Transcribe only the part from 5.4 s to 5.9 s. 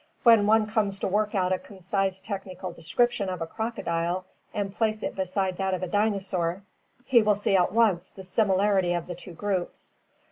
that of a